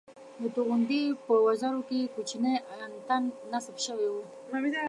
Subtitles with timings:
[0.41, 2.53] د توغندي په وزرو کې کوچنی
[2.85, 4.23] انتن نصب شوی وو